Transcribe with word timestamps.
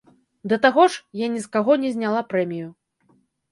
Да 0.53 0.57
таго 0.63 0.85
ж, 0.93 1.03
я 1.19 1.27
ні 1.35 1.43
з 1.45 1.53
каго 1.57 1.77
не 1.83 1.93
зняла 1.99 2.25
прэмію. 2.35 2.69